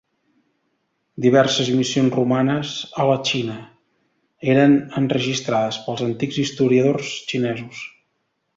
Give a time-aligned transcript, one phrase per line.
[1.25, 2.71] Diverses missions romanes
[3.03, 3.57] a la Xina
[4.55, 7.87] eren enregistrades pels antics historiadors xinesos.